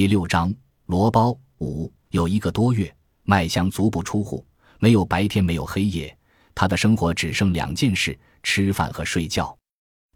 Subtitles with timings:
[0.00, 0.50] 第六章，
[0.86, 2.90] 罗包五有一个多月，
[3.24, 4.42] 麦香足不出户，
[4.78, 6.16] 没有白天，没有黑夜，
[6.54, 9.54] 他的生活只剩两件事：吃饭和睡觉。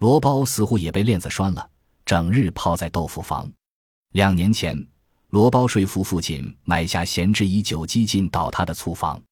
[0.00, 1.68] 罗包似乎也被链子拴了，
[2.06, 3.46] 整日泡在豆腐房。
[4.12, 4.74] 两年前，
[5.28, 9.22] 罗包说服父亲买下闲置已久、几近倒塌的醋房。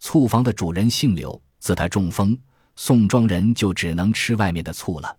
[0.00, 2.36] 醋房的主人姓刘，自他中风，
[2.74, 5.16] 宋庄人就只能吃外面的醋了。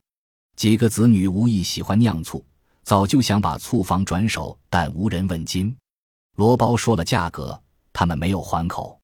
[0.58, 2.46] 几个子女无意喜欢酿醋。
[2.84, 5.76] 早就想把醋房转手，但无人问津。
[6.36, 7.60] 罗包说了价格，
[7.92, 9.00] 他们没有还口。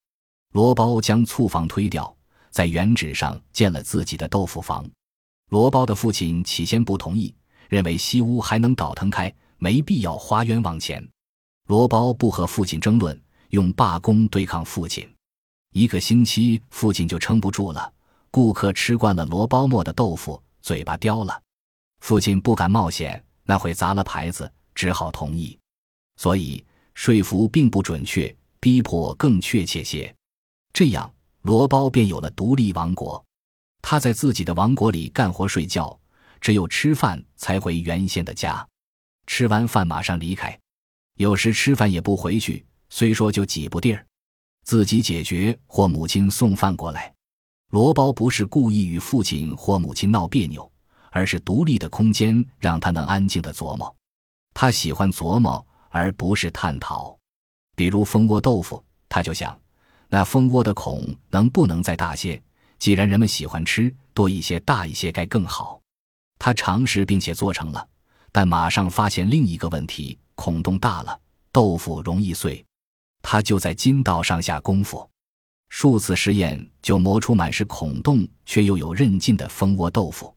[0.53, 2.13] 罗包将醋房推掉，
[2.49, 4.85] 在原址上建了自己的豆腐房。
[5.49, 7.33] 罗包的父亲起先不同意，
[7.69, 11.07] 认为西屋还能倒腾开，没必要花冤枉钱。
[11.67, 13.19] 罗包不和父亲争论，
[13.49, 15.07] 用罢工对抗父亲。
[15.71, 17.93] 一个星期，父亲就撑不住了。
[18.31, 21.41] 顾客吃惯了罗包磨的豆腐，嘴巴刁了。
[22.01, 23.23] 父亲不敢冒险。
[23.49, 25.57] 那会砸了牌子，只好同意，
[26.17, 26.63] 所以
[26.93, 30.15] 说服并不准确，逼迫更确切些。
[30.71, 33.25] 这样，罗包便有了独立王国。
[33.81, 35.99] 他在自己的王国里干活睡觉，
[36.39, 38.63] 只有吃饭才回原先的家。
[39.25, 40.55] 吃完饭马上离开，
[41.15, 44.05] 有时吃饭也不回去，虽说就几步地儿，
[44.63, 47.11] 自己解决或母亲送饭过来。
[47.71, 50.71] 罗包不是故意与父亲或母亲闹别扭。
[51.11, 53.95] 而是独立的空间，让他能安静的琢磨。
[54.53, 57.17] 他喜欢琢磨，而不是探讨。
[57.75, 59.57] 比如蜂窝豆腐，他就想，
[60.09, 62.41] 那蜂窝的孔能不能再大些？
[62.77, 65.79] 既然人们喜欢吃，多一些、大一些该更好。
[66.37, 67.87] 他尝试并且做成了，
[68.31, 71.19] 但马上发现另一个问题：孔洞大了，
[71.51, 72.65] 豆腐容易碎。
[73.21, 75.09] 他就在筋道上下功夫，
[75.67, 80.33] 数次实验就磨出满是孔洞却又有韧劲的蜂窝豆腐。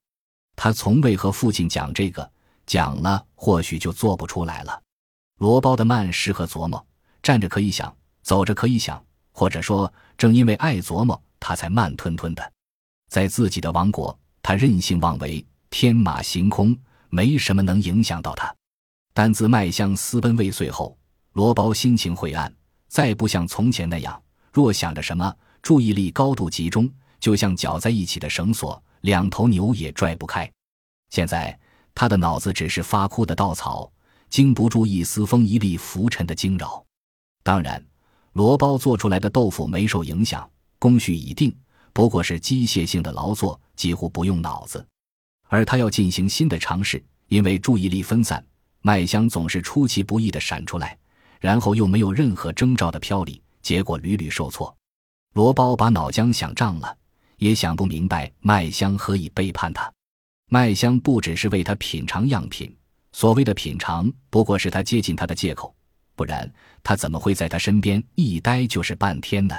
[0.56, 2.31] 他从未和父亲讲这个，
[2.67, 4.81] 讲了或许就做不出来了。
[5.39, 6.86] 罗包的慢适合琢磨，
[7.22, 12.53] 站着可以想，走着可以想，或者说，正因为爱琢磨，他才慢吞吞的。
[13.08, 16.77] 在自己的王国，他任性妄为，天马行空，
[17.08, 18.55] 没什么能影响到他。
[19.12, 20.96] 但自麦香私奔未遂后，
[21.33, 22.55] 罗包心情晦暗，
[22.89, 28.83] 再不像从前那样，若想着什么，注意力高度集中，就像绞在一起的绳索。
[29.02, 30.51] 两头牛也拽不开，
[31.11, 31.57] 现在
[31.95, 33.90] 他的脑子只是发枯的稻草，
[34.30, 36.85] 经不住一丝风一粒浮尘的惊扰。
[37.42, 37.85] 当然，
[38.33, 40.48] 罗包做出来的豆腐没受影响，
[40.79, 41.55] 工序已定，
[41.92, 44.85] 不过是机械性的劳作，几乎不用脑子。
[45.48, 48.42] 而他要进行新的尝试，因为注意力分散，
[48.83, 50.96] 麦香总是出其不意地闪出来，
[51.41, 54.73] 然后又没有任何征兆的飘离，结果屡屡受挫。
[55.35, 56.96] 罗包把脑浆想胀了。
[57.42, 59.92] 也想不明白麦香何以背叛他。
[60.48, 62.73] 麦香不只是为他品尝样品，
[63.11, 65.75] 所谓的品尝不过是他接近他的借口，
[66.14, 66.48] 不然
[66.85, 69.57] 他怎么会在他身边一待就是半天呢？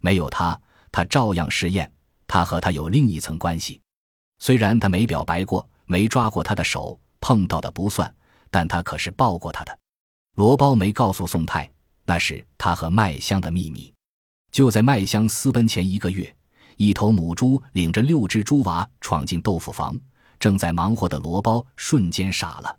[0.00, 0.58] 没有他，
[0.90, 1.92] 他照样试验。
[2.26, 3.82] 他和他有另一层关系，
[4.38, 8.10] 虽然他没表白过，没抓过他的手，碰到的不算，
[8.50, 9.78] 但他可是抱过他的。
[10.36, 11.70] 罗包没告诉宋太，
[12.06, 13.92] 那是他和麦香的秘密。
[14.52, 16.34] 就在麦香私奔前一个月。
[16.80, 19.94] 一头母猪领着六只猪娃闯进豆腐房，
[20.38, 22.74] 正在忙活的罗包瞬间傻了。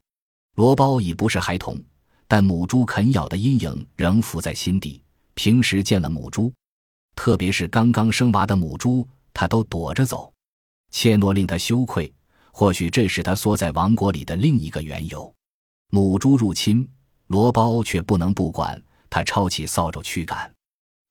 [0.55, 1.79] 罗包已不是孩童，
[2.27, 5.03] 但母猪啃咬的阴影仍伏在心底。
[5.35, 6.51] 平时见了母猪，
[7.15, 10.33] 特别是刚刚生娃的母猪，他都躲着走。
[10.89, 12.11] 切诺令他羞愧，
[12.51, 15.31] 或许这是他缩在王国里的另一个缘由。
[15.91, 16.89] 母猪入侵，
[17.27, 20.51] 罗包却不能不管，他抄起扫帚驱赶。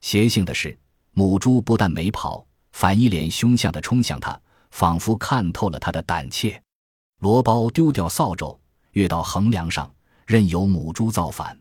[0.01, 0.77] 邪性的是，
[1.13, 2.45] 母猪不但没跑。
[2.81, 6.59] 反一脸凶相的冲向他，仿佛看透了他的胆怯。
[7.19, 8.59] 罗包丢掉扫帚，
[8.93, 9.95] 跃到横梁上，
[10.27, 11.55] 任由母猪造反。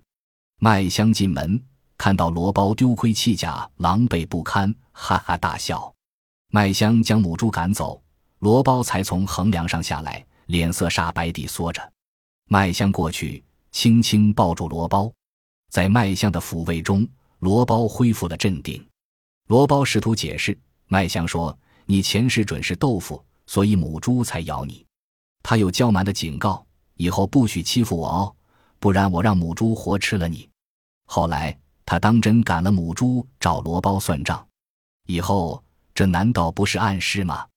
[0.61, 1.61] 麦香进门，
[1.97, 5.93] 看到罗包丢盔弃甲、狼狈不堪，哈哈大笑。
[6.53, 8.01] 麦香将母猪赶走，
[8.37, 11.81] 罗包才从横梁上下来，脸色煞白地缩着。
[12.45, 13.43] 麦香过去，
[13.73, 15.11] 轻轻抱住罗包，
[15.69, 17.05] 在麦香的抚慰中，
[17.39, 18.81] 罗包恢复了镇定。
[19.47, 20.57] 罗包试图解释。
[20.91, 24.83] 麦香说：“你前世准是豆腐，所以母猪才咬你。”
[25.43, 26.65] 他又娇蛮的警告
[26.97, 28.35] ：“以后不许欺负我哦，
[28.79, 30.49] 不然我让母猪活吃了你。”
[31.05, 34.43] 后来他当真赶了母猪找罗包算账。
[35.05, 35.63] 以后
[35.93, 37.47] 这难道不是暗示吗？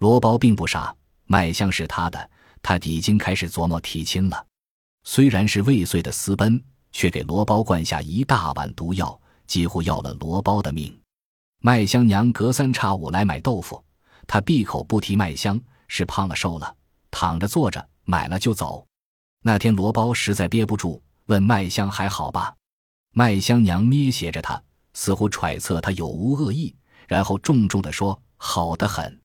[0.00, 0.94] 罗包并不傻，
[1.26, 2.30] 麦香是他的，
[2.62, 4.46] 他已经开始琢磨提亲了。
[5.04, 10.96] 虽然是未遂的私奔，却给罗包灌下一大碗毒药，几乎要了罗包的命。
[11.64, 13.80] 麦香娘隔三差五来买豆腐，
[14.26, 16.74] 她闭口不提麦香，是胖了瘦了，
[17.08, 18.84] 躺着坐着买了就走。
[19.42, 22.52] 那天罗包实在憋不住，问麦香还好吧？
[23.12, 24.60] 麦香娘捏斜着他，
[24.92, 26.74] 似乎揣测他有无恶意，
[27.06, 29.16] 然后重重地说：“好的很，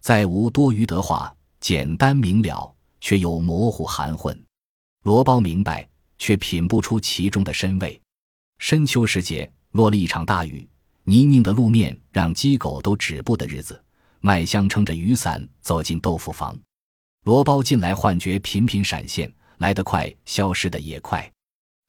[0.00, 4.42] 再无多余的话，简单明了，却又模糊含混。”
[5.04, 5.86] 罗包明白，
[6.16, 8.00] 却品不出其中的深味。
[8.58, 10.66] 深秋时节，落了一场大雨，
[11.06, 13.82] 泥泞的路面让鸡狗都止步的日子，
[14.20, 16.58] 麦香撑着雨伞走进豆腐房。
[17.24, 21.30] 罗包进来，幻觉频频闪现，来得快，消失的也快。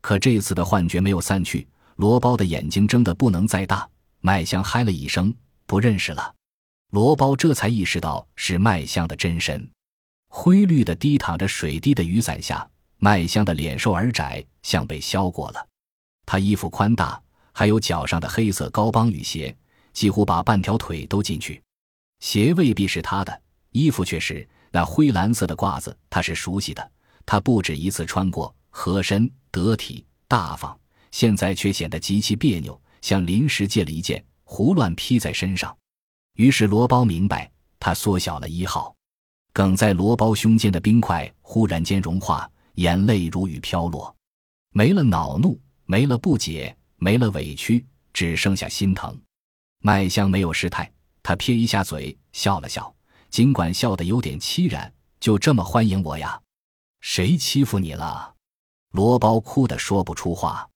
[0.01, 1.65] 可这次的幻觉没有散去，
[1.95, 3.89] 罗包的眼睛睁得不能再大。
[4.19, 5.33] 麦香嗨了一声，
[5.65, 6.33] 不认识了。
[6.91, 9.65] 罗包这才意识到是麦香的真身，
[10.27, 15.67] 灰绿的低躺着水滴的雨伞下，麦香的脸瘦而窄，像被削过了。
[16.25, 17.21] 他衣服宽大，
[17.57, 19.55] 还有脚上的黑色高帮雨鞋，
[19.93, 21.63] 几乎把半条腿都进去。
[22.19, 23.41] 鞋未必是他的，
[23.71, 26.91] 衣服却是那灰蓝色的褂子，他是熟悉的，
[27.25, 29.31] 他不止一次穿过，合身。
[29.51, 30.77] 得体大方，
[31.11, 35.73] 现在却显得极其别扭，像临时借了一件，胡乱披在身上。
[36.33, 37.49] 于是罗包明白，
[37.79, 38.93] 他缩小了一号。
[39.53, 44.13] 梗在罗包胸间的冰块忽然间融化，眼泪如雨飘落，
[44.73, 46.75] 没了恼怒，没了不解，
[47.05, 49.15] 没了委屈，只剩下心疼。
[49.83, 50.91] 麦香没有失态，
[51.21, 52.91] 他撇一下嘴，笑了笑，
[53.29, 54.91] 尽管笑得有点凄然。
[55.19, 56.41] 就这么欢迎我呀？
[57.01, 58.33] 谁欺负你了？
[58.89, 60.67] 罗包哭得说不出话，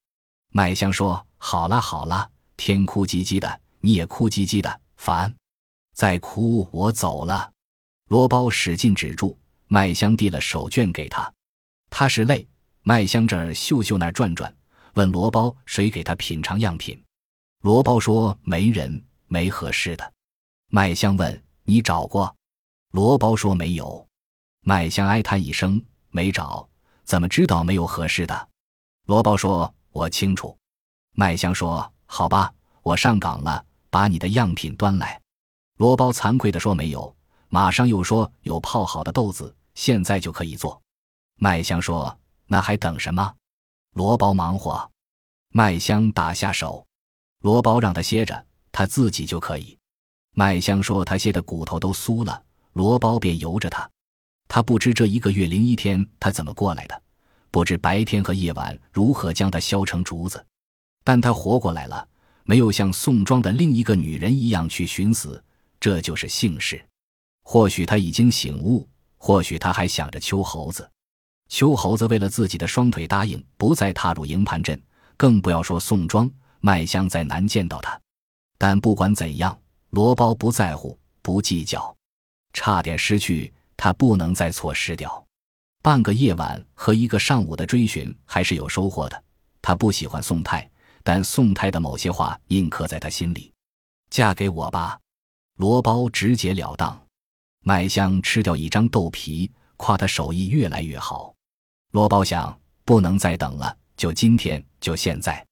[0.51, 5.35] 麦香说：“好了好了，天哭唧唧的，你也哭唧唧的，烦，
[5.95, 7.51] 再哭我走了。”
[8.07, 9.35] 罗包使劲止住，
[9.65, 11.33] 麦香递了手绢给他，
[11.89, 12.47] 他是累，
[12.83, 14.55] 麦香这儿嗅嗅那儿转转，
[14.99, 17.01] 问罗包谁给他品尝样品。
[17.61, 20.13] 罗包说：“没人，没合适的。”
[20.67, 22.35] 麦香问：“你找过？”
[22.91, 24.05] 罗包说：“没有。”
[24.59, 25.81] 麦香哀叹一声
[26.11, 26.67] ：“没找。”
[27.05, 28.49] 怎么知道没有合适的？
[29.05, 30.55] 罗包说：“我清楚。”
[31.15, 32.53] 麦香说：“好吧，
[32.83, 35.17] 我上岗了，把你的样品端来。”
[35.79, 37.15] 罗包惭愧地说：“没有。”
[37.47, 40.81] 马上又说：“有泡好的豆子，现在就可以做。”
[41.39, 43.33] 麦香说：“那还等什么？”
[43.99, 44.89] 罗包忙活。
[45.49, 46.87] 麦香打下手，
[47.41, 49.77] 罗包让他歇着，他自己就可以。
[50.31, 52.41] 麦香说：“他歇的骨头都酥了。”
[52.71, 53.89] 罗包便由着他。
[54.47, 57.01] 他不知这一个月零一天他怎么过来的，
[57.51, 60.45] 不知白天和夜晚如何将他削成竹子，
[61.03, 62.07] 但他活过来了，
[62.45, 65.43] 没有像宋庄的另一个女人一样去寻死，
[65.77, 66.81] 这就是幸事。
[67.43, 68.87] 或许他已经醒悟，
[69.17, 70.89] 或许他还想着秋猴子。
[71.49, 74.81] 秋猴子为了自己的双腿答应不再踏入营盘镇，
[75.17, 76.29] 更不要说宋庄
[76.61, 77.99] 麦香再难见到他。
[78.57, 79.59] 但不管怎样，
[79.89, 81.93] 罗包不在乎，不计较，
[82.53, 83.53] 差点失去。
[83.75, 85.25] 他不能再错失掉，
[85.81, 89.23] 半个夜晚和一个上午的追寻还是有收获的。
[89.61, 90.69] 他不喜欢宋太，
[91.01, 93.53] 但宋太的某些话印刻在他心里。
[94.09, 94.99] 嫁给我吧，
[95.55, 97.01] 罗包直截了当。
[97.63, 101.33] 麦香吃掉一张豆皮，夸他手艺越来越好。
[101.91, 102.55] 罗包想，
[102.85, 105.43] 不能再等了，就今天，就现在。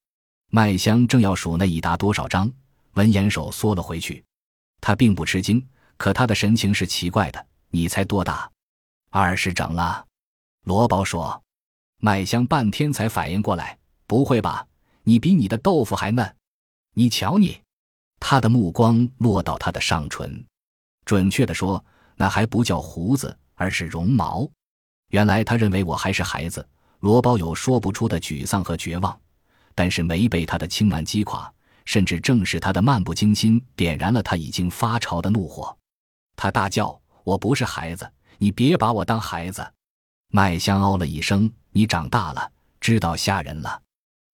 [0.51, 2.51] 麦香正要数那一沓多少张，
[2.93, 4.23] 文言手缩了回去。
[4.79, 5.65] 他并不吃惊，
[5.97, 7.43] 可他的神情是奇怪的。
[7.69, 8.49] 你才多大？
[9.09, 10.05] 二十整了。
[10.65, 11.41] 罗包说。
[11.99, 13.75] 麦香半天才反应过来，
[14.05, 14.67] 不会吧？
[15.01, 16.35] 你比你的豆腐还嫩。
[16.93, 17.59] 你瞧你。
[18.19, 20.45] 他的目光落到他的上唇，
[21.05, 21.83] 准确的说，
[22.15, 24.47] 那还不叫胡子，而是绒毛。
[25.09, 26.67] 原来他认为我还是孩子。
[26.99, 29.19] 罗包有说不出的沮丧和绝望，
[29.75, 31.51] 但是没被他的轻慢击垮，
[31.85, 35.75] 甚至正是他的漫不经心点燃了他已经发潮的怒火。
[36.35, 36.99] 他大叫。
[37.23, 39.73] 我不是孩子，你别把我当孩子。
[40.29, 42.49] 麦香哦了一声：“你长大了，
[42.79, 43.81] 知道吓人了。”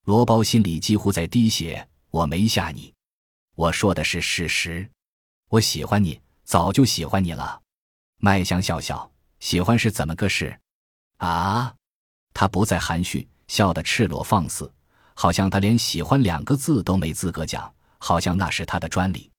[0.06, 1.88] 罗包心里几乎在滴血。
[2.12, 2.94] 我没吓你，
[3.56, 4.88] 我说的是事实。
[5.50, 7.60] 我喜欢你，早就喜欢你了。
[8.20, 9.12] 麦香笑笑
[9.42, 10.56] ：“喜欢是怎么个事？”
[11.18, 11.74] 啊，
[12.34, 14.72] 他不再含蓄，笑得赤裸放肆，
[15.14, 19.32] 好像他连喜欢两个字都没资格讲，好像那是他的专利。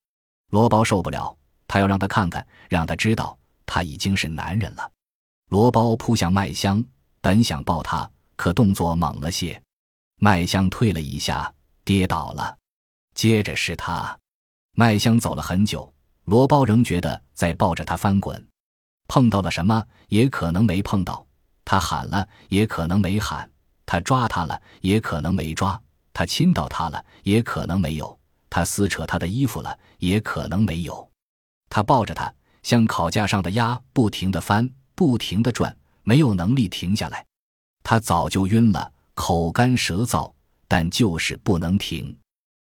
[0.50, 3.36] 罗包受不了，他要让他看看，让他知道。
[3.66, 4.92] 他已经是男人了，
[5.48, 6.84] 罗包扑向麦香，
[7.22, 9.60] 本想抱他，可动作猛了些，
[10.20, 11.50] 麦香退了一下，
[11.82, 12.56] 跌倒了。
[13.14, 14.16] 接着是他，
[14.76, 15.90] 麦香走了很久，
[16.24, 18.46] 罗包仍觉得在抱着他翻滚，
[19.08, 21.23] 碰到了什么也可能没碰到，
[21.64, 23.50] 他喊了也可能没喊，
[23.86, 25.80] 他抓他了也可能没抓，
[26.12, 28.18] 他亲到他了也可能没有，
[28.50, 31.10] 他撕扯他的衣服了也可能没有，
[31.68, 32.32] 他抱着他。
[32.62, 37.22] 像烤架上的鸭，不停地翻，不停地转，没有能力停下来。
[37.82, 40.32] 他早就晕了，口干舌燥，
[40.66, 42.16] 但就是不能停。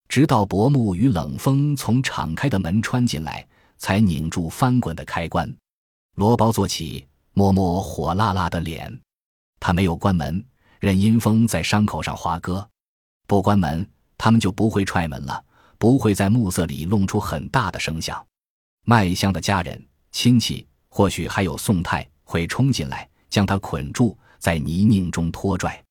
[0.08, 3.46] 直到薄暮与冷风从敞开的门穿进来，
[3.78, 5.48] 才拧住翻滚的开关。
[6.16, 9.00] 罗包坐起，摸摸火辣辣的脸。
[9.60, 10.42] 他没有关门，
[10.80, 12.66] 任阴风在伤口上划割。
[13.26, 13.86] 不关门，
[14.16, 15.44] 他们就不会踹门了，
[15.76, 18.24] 不会在暮色里弄出很大的声响。
[18.86, 25.82] 麦香的家人、亲戚，或许还有宋太，会冲进来将他捆住，在泥泞中拖拽。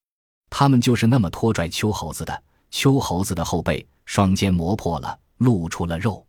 [0.49, 2.43] 他们就是那么拖拽秋猴子的。
[2.71, 3.85] 秋猴子的后背。
[4.05, 6.27] 双肩磨破了，露出了肉。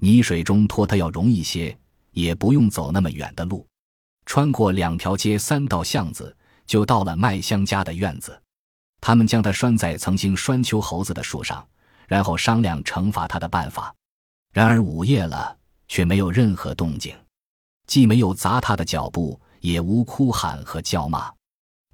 [0.00, 1.76] 泥水中拖它要容易些，
[2.12, 3.66] 也不用走那么远的路。
[4.28, 8.38] 穿过两条街、三道巷子，就到了麦香家的院子。
[9.00, 11.66] 他们将它拴在曾经拴秋猴子的树上，
[12.06, 13.92] 然后商量惩罚它的办法。
[14.52, 15.56] 然而午夜了，
[15.88, 17.16] 却没有任何动静，
[17.86, 21.32] 既没有砸他的脚步，也无哭喊和叫骂，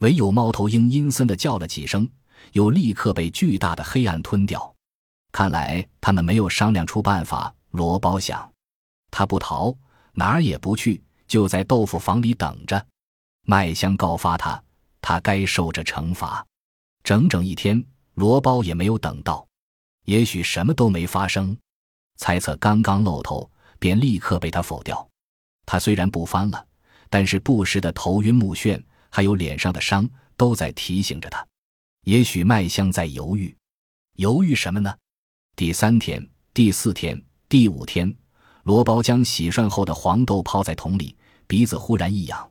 [0.01, 2.11] 唯有猫头鹰阴森的叫了几声，
[2.51, 4.75] 又立刻被巨大的黑暗吞掉。
[5.31, 7.55] 看来他们没有商量出办法。
[7.71, 8.53] 罗包想，
[9.13, 9.73] 他不逃，
[10.15, 12.87] 哪儿也不去，就在豆腐房里等着。
[13.47, 14.63] 麦香告发他，
[15.01, 16.45] 他该受着惩罚。
[17.03, 19.47] 整整一天，罗包也没有等到。
[20.05, 21.57] 也许什么都没发生，
[22.17, 25.07] 猜测刚刚露头，便立刻被他否掉。
[25.67, 26.67] 他虽然不翻了，
[27.11, 31.47] 但是不时的头晕目眩，还有脸上的伤，都在提醒着他。
[32.05, 33.55] 也许麦香在犹豫，
[34.17, 34.95] 犹豫什么呢？
[35.57, 38.15] 第三天、第四天、第五天，
[38.65, 41.17] 罗包将洗涮后的黄豆抛在桶里，
[41.47, 42.51] 鼻子忽然一痒。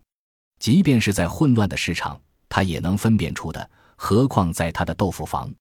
[0.59, 5.53] 即便是在混乱的市场，他也能分辨出的，何况在他的豆腐房。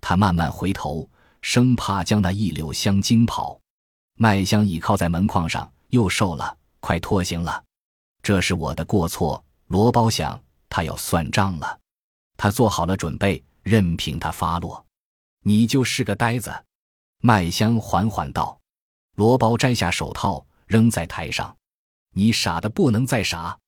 [0.00, 1.08] 他慢慢回头，
[1.42, 3.60] 生怕将那一绺香惊跑。
[4.16, 7.62] 麦香倚靠在门框上，又瘦了，快脱形了。
[8.22, 10.38] 这是我的过错，罗包想，
[10.68, 11.78] 他要算账了。
[12.36, 14.84] 他做好了准备，任凭他发落。
[15.42, 16.50] 你就是个呆子。
[17.22, 18.58] 麦香缓缓道
[19.16, 21.56] ：“罗包摘下手套，扔在台上。
[22.14, 23.58] 你傻的不能再傻。”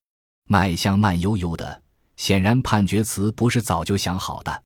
[0.48, 1.82] 麦香慢悠悠的，
[2.16, 4.62] 显然判决词不是早就想好的。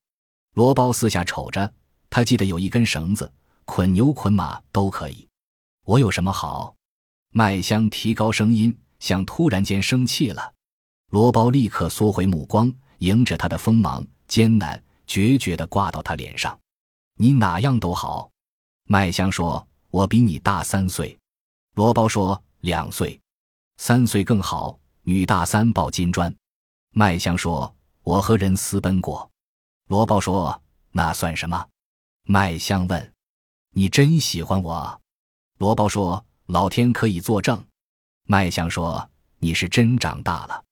[0.54, 1.72] 罗包四下瞅着，
[2.08, 3.30] 他记得有一根绳子，
[3.66, 5.28] 捆牛捆马都可以。
[5.84, 6.74] 我有什么好？
[7.32, 10.54] 麦香提高声音，像突然间生气了。
[11.10, 16.58] 罗包立刻缩回目光，迎着他的锋芒，艰难决绝的挂到他脸上。
[17.18, 18.30] 你哪样都好。
[18.88, 21.18] 麦香说：“我比你大三岁。”
[21.74, 23.18] 罗包说：“两岁，
[23.78, 24.78] 三岁更好。
[25.04, 26.34] 女大三抱金砖。”
[26.92, 27.74] 麦香说
[28.04, 29.30] ：“我和人私奔过。”
[29.88, 30.60] 罗包说
[30.92, 31.66] ：“那算什么？”
[32.28, 33.14] 麦香问
[33.72, 35.00] ：“你真喜欢我？”
[35.56, 37.64] 罗包说：“老天可以作证。”
[38.28, 39.08] 麦香说
[39.40, 40.62] ：“你是真长大了，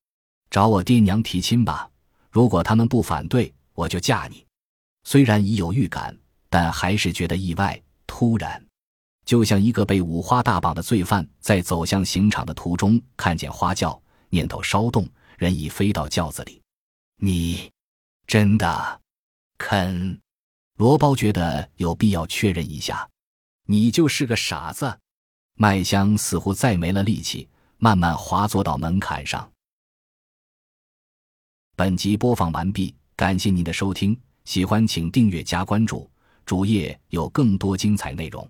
[0.50, 1.90] 找我爹娘提亲吧。
[2.30, 4.44] 如果他们不反对，我就嫁你。”
[5.04, 6.14] 虽然已有预感，
[6.50, 7.80] 但还是觉得意外。
[8.06, 8.63] 突然，
[9.24, 16.60] 就像一个被五花大绑的罪犯在走向刑场的途中看见花轿，念头稍动，人已飞到轿子里。
[17.16, 17.70] 你
[18.26, 19.00] 真的
[19.58, 20.18] 肯？
[20.76, 23.08] 罗包觉得有必要确认一下。
[23.66, 24.98] 你就是个傻子。
[25.56, 29.50] 麦香似乎再没了力气，慢慢滑坐到门槛上。
[31.76, 36.10] 本集播放完毕，感谢您的收听，喜欢请订阅加关注。
[36.44, 38.46] 主页有更多精彩内容。